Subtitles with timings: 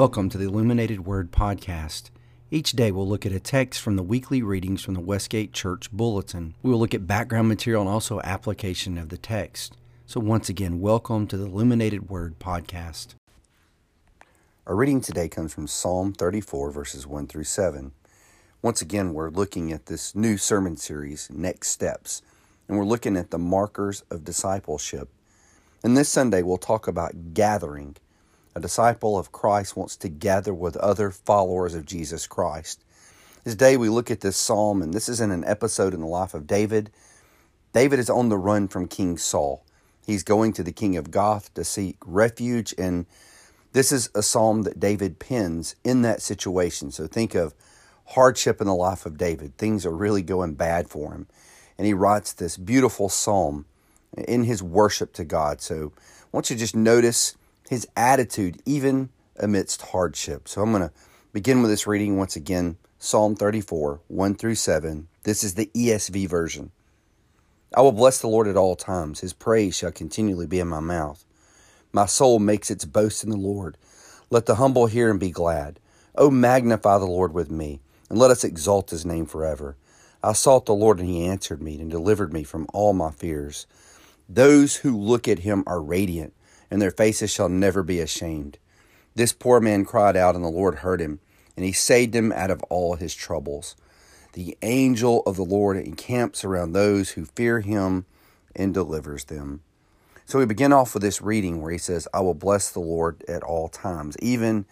[0.00, 2.08] Welcome to the Illuminated Word Podcast.
[2.50, 5.92] Each day we'll look at a text from the weekly readings from the Westgate Church
[5.92, 6.54] Bulletin.
[6.62, 9.76] We will look at background material and also application of the text.
[10.06, 13.08] So, once again, welcome to the Illuminated Word Podcast.
[14.66, 17.92] Our reading today comes from Psalm 34, verses 1 through 7.
[18.62, 22.22] Once again, we're looking at this new sermon series, Next Steps,
[22.68, 25.10] and we're looking at the markers of discipleship.
[25.84, 27.96] And this Sunday, we'll talk about gathering
[28.54, 32.82] a disciple of Christ wants to gather with other followers of Jesus Christ.
[33.44, 36.34] Today we look at this psalm, and this is in an episode in the life
[36.34, 36.90] of David.
[37.72, 39.64] David is on the run from King Saul.
[40.04, 43.06] He's going to the king of Gath to seek refuge, and
[43.72, 46.90] this is a psalm that David pens in that situation.
[46.90, 47.54] So think of
[48.06, 49.56] hardship in the life of David.
[49.56, 51.28] Things are really going bad for him.
[51.78, 53.66] And he writes this beautiful psalm
[54.18, 55.60] in his worship to God.
[55.60, 57.36] So I want you to just notice
[57.70, 60.48] his attitude even amidst hardship.
[60.48, 60.92] So I'm going to
[61.32, 65.06] begin with this reading once again Psalm 34, 1 through 7.
[65.22, 66.72] This is the ESV version.
[67.72, 69.20] I will bless the Lord at all times.
[69.20, 71.24] His praise shall continually be in my mouth.
[71.92, 73.76] My soul makes its boast in the Lord.
[74.30, 75.78] Let the humble hear and be glad.
[76.16, 79.76] O magnify the Lord with me, and let us exalt his name forever.
[80.24, 83.68] I sought the Lord, and he answered me and delivered me from all my fears.
[84.28, 86.34] Those who look at him are radiant
[86.70, 88.58] and their faces shall never be ashamed.
[89.14, 91.20] This poor man cried out, and the Lord heard him,
[91.56, 93.76] and he saved him out of all his troubles.
[94.32, 98.06] The angel of the Lord encamps around those who fear him
[98.54, 99.62] and delivers them.
[100.24, 103.24] So we begin off with this reading where he says, I will bless the Lord
[103.26, 104.16] at all times.
[104.22, 104.64] Even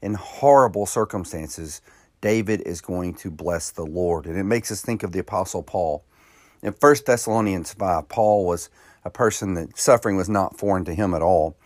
[0.00, 1.80] in horrible circumstances,
[2.20, 4.26] David is going to bless the Lord.
[4.26, 6.04] And it makes us think of the Apostle Paul.
[6.62, 8.70] In 1 Thessalonians 5, Paul was
[9.04, 11.56] a person that suffering was not foreign to him at all.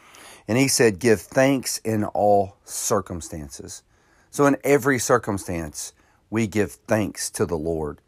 [0.46, 3.82] And he said, Give thanks in all circumstances.
[4.30, 5.92] So, in every circumstance,
[6.30, 8.00] we give thanks to the Lord.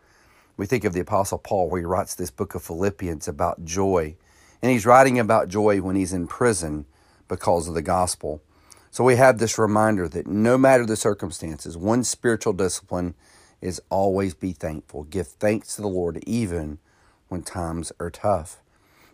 [0.57, 4.17] We think of the Apostle Paul, where he writes this book of Philippians about joy.
[4.63, 6.87] And he's writing about joy when he's in prison
[7.29, 8.43] because of the gospel.
[8.91, 13.15] So, we have this reminder that no matter the circumstances, one spiritual discipline
[13.61, 15.05] is always be thankful.
[15.05, 16.79] Give thanks to the Lord even
[17.29, 18.63] when times are tough.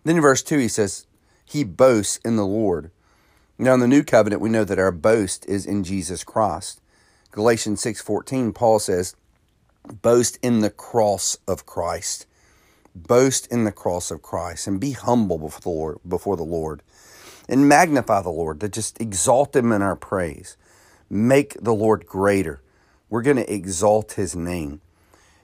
[0.05, 1.07] Then in verse 2, he says,
[1.45, 2.91] He boasts in the Lord.
[3.59, 6.81] Now in the new covenant, we know that our boast is in Jesus Christ.
[7.31, 9.15] Galatians 6:14, Paul says,
[10.03, 12.27] "Boast in the cross of Christ."
[12.95, 16.83] Boast in the cross of Christ and be humble before the Lord, before the Lord.
[17.49, 20.57] And magnify the Lord, to just exalt him in our praise.
[21.09, 22.61] Make the Lord greater.
[23.09, 24.81] We're going to exalt his name.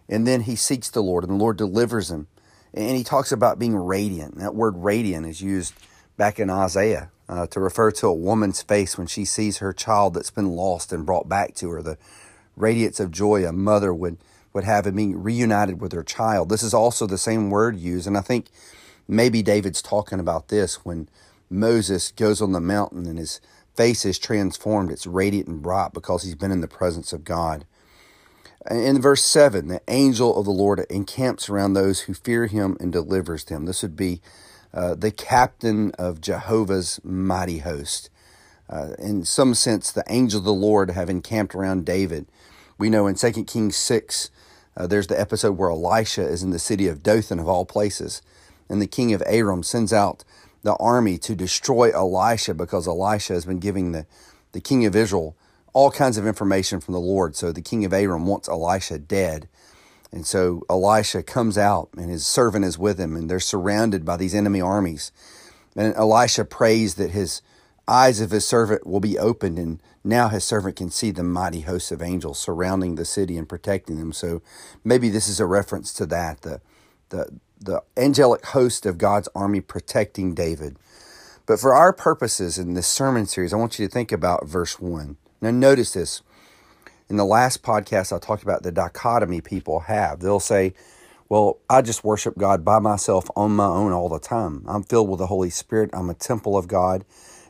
[0.08, 2.26] And then he seeks the Lord, and the Lord delivers him
[2.74, 4.38] and he talks about being radiant.
[4.38, 5.74] That word radiant is used
[6.16, 10.14] back in Isaiah uh, to refer to a woman's face when she sees her child
[10.14, 11.82] that's been lost and brought back to her.
[11.82, 11.98] The
[12.56, 14.18] radiance of joy a mother would,
[14.52, 16.48] would have in being reunited with her child.
[16.48, 18.46] This is also the same word used, and I think
[19.06, 21.08] maybe David's talking about this when
[21.50, 23.40] Moses goes on the mountain and his
[23.74, 24.90] face is transformed.
[24.90, 27.64] It's radiant and bright because he's been in the presence of God.
[28.68, 32.92] In verse 7, the angel of the Lord encamps around those who fear him and
[32.92, 33.66] delivers them.
[33.66, 34.20] This would be
[34.74, 38.10] uh, the captain of Jehovah's mighty host.
[38.68, 42.26] Uh, in some sense, the angel of the Lord have encamped around David.
[42.76, 44.30] We know in 2 Kings 6,
[44.76, 48.22] uh, there's the episode where Elisha is in the city of Dothan, of all places,
[48.68, 50.24] and the king of Aram sends out
[50.62, 54.06] the army to destroy Elisha because Elisha has been giving the,
[54.52, 55.36] the king of Israel
[55.72, 57.36] all kinds of information from the Lord.
[57.36, 59.48] So the king of Aram wants Elisha dead.
[60.10, 64.16] And so Elisha comes out and his servant is with him and they're surrounded by
[64.16, 65.12] these enemy armies.
[65.76, 67.42] And Elisha prays that his
[67.86, 71.62] eyes of his servant will be opened and now his servant can see the mighty
[71.62, 74.12] hosts of angels surrounding the city and protecting them.
[74.12, 74.42] So
[74.84, 76.60] maybe this is a reference to that, the
[77.10, 80.76] the the angelic host of God's army protecting David.
[81.46, 84.78] But for our purposes in this sermon series, I want you to think about verse
[84.78, 85.16] 1.
[85.40, 86.22] Now, notice this.
[87.08, 90.20] In the last podcast, I talked about the dichotomy people have.
[90.20, 90.74] They'll say,
[91.28, 94.64] Well, I just worship God by myself on my own all the time.
[94.66, 95.90] I'm filled with the Holy Spirit.
[95.92, 97.04] I'm a temple of God.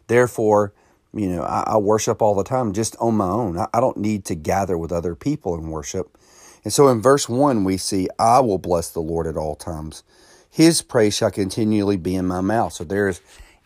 [0.07, 0.73] Therefore,
[1.15, 3.59] you know, I, I worship all the time just on my own.
[3.59, 6.17] I, I don't need to gather with other people and worship.
[6.65, 10.03] And so in verse 1, we see, I will bless the Lord at all times.
[10.51, 12.75] His praise shall continually be in my mouth.
[12.75, 13.21] So there is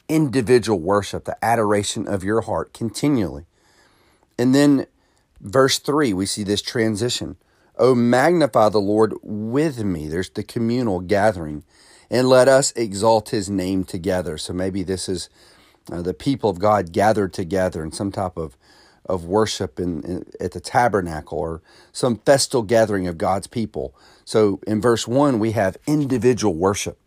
[0.09, 3.47] individual worship, the adoration of your heart continually.
[4.38, 4.87] And then
[5.40, 7.37] verse 3, we see this transition.
[7.79, 10.08] Oh, magnify the Lord with me.
[10.08, 11.64] There's the communal gathering.
[12.11, 14.37] And let us exalt his name together.
[14.37, 15.31] So maybe this is
[15.90, 18.56] uh, the people of God gathered together in some type of
[19.06, 21.62] of worship in, in, at the tabernacle or
[21.93, 23.94] some festal gathering of God's people.
[24.25, 26.99] So in verse 1, we have individual worship.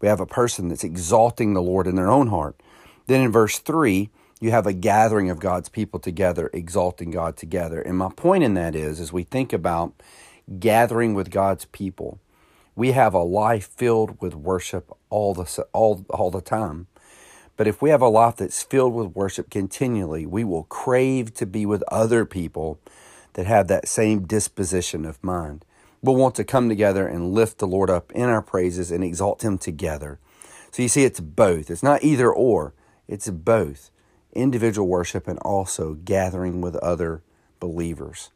[0.00, 2.60] We have a person that's exalting the Lord in their own heart.
[3.06, 4.10] Then in verse 3,
[4.42, 7.80] you have a gathering of God's people together, exalting God together.
[7.80, 10.02] And my point in that is, as we think about
[10.58, 12.18] gathering with God's people,
[12.74, 16.88] we have a life filled with worship all the, all, all the time.
[17.56, 21.46] But if we have a life that's filled with worship continually, we will crave to
[21.46, 22.80] be with other people
[23.34, 25.64] that have that same disposition of mind.
[26.02, 29.44] We'll want to come together and lift the Lord up in our praises and exalt
[29.44, 30.18] Him together.
[30.72, 31.70] So you see, it's both.
[31.70, 32.74] It's not either or,
[33.06, 33.92] it's both
[34.32, 37.22] individual worship and also gathering with other
[37.60, 38.30] believers.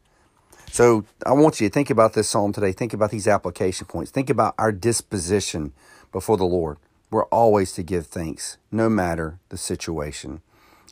[0.71, 2.71] So I want you to think about this psalm today.
[2.71, 4.11] Think about these application points.
[4.11, 5.73] Think about our disposition
[6.11, 6.77] before the Lord.
[7.09, 10.41] We're always to give thanks, no matter the situation.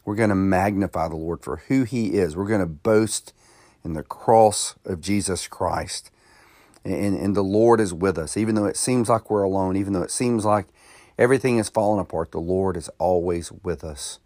[0.05, 2.35] We're going to magnify the Lord for who He is.
[2.35, 3.33] We're going to boast
[3.83, 6.09] in the cross of Jesus Christ.
[6.83, 8.37] And, and the Lord is with us.
[8.37, 10.67] Even though it seems like we're alone, even though it seems like
[11.17, 14.19] everything is falling apart, the Lord is always with us.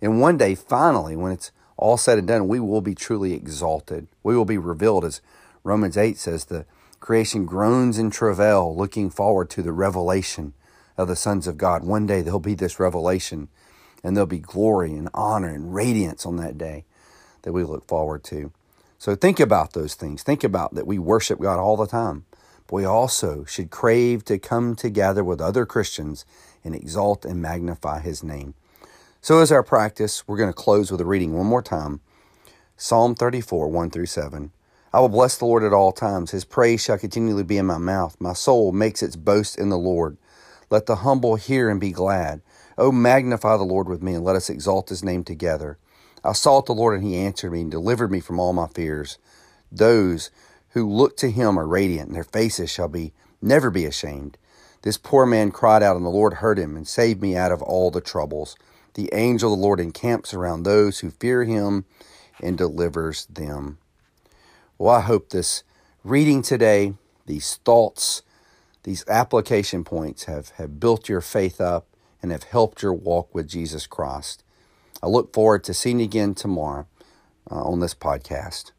[0.00, 4.08] And one day, finally, when it's all said and done, we will be truly exalted.
[4.22, 5.20] We will be revealed, as
[5.64, 6.66] Romans 8 says, the
[7.00, 10.54] creation groans in travail, looking forward to the revelation
[10.96, 11.84] of the sons of God.
[11.84, 13.48] One day there'll be this revelation,
[14.02, 16.84] and there'll be glory and honor and radiance on that day
[17.42, 18.52] that we look forward to.
[18.98, 20.24] So think about those things.
[20.24, 22.24] Think about that we worship God all the time.
[22.66, 26.24] But we also should crave to come together with other Christians
[26.64, 28.54] and exalt and magnify his name.
[29.28, 32.00] So, as our practice, we're going to close with a reading one more time
[32.78, 34.52] Psalm 34, 1 through 7.
[34.90, 36.30] I will bless the Lord at all times.
[36.30, 38.16] His praise shall continually be in my mouth.
[38.18, 40.16] My soul makes its boast in the Lord.
[40.70, 42.40] Let the humble hear and be glad.
[42.78, 45.76] O magnify the Lord with me, and let us exalt his name together.
[46.24, 49.18] I sought the Lord, and he answered me and delivered me from all my fears.
[49.70, 50.30] Those
[50.70, 54.38] who look to him are radiant, and their faces shall be never be ashamed.
[54.80, 57.60] This poor man cried out, and the Lord heard him and saved me out of
[57.60, 58.56] all the troubles.
[58.94, 61.84] The angel of the Lord encamps around those who fear him
[62.42, 63.78] and delivers them.
[64.76, 65.64] Well, I hope this
[66.04, 66.94] reading today,
[67.26, 68.22] these thoughts,
[68.84, 71.86] these application points have, have built your faith up
[72.22, 74.42] and have helped your walk with Jesus Christ.
[75.02, 76.86] I look forward to seeing you again tomorrow
[77.50, 78.72] uh, on this podcast.